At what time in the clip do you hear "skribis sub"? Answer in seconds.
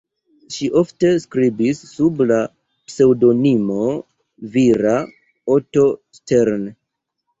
1.25-2.23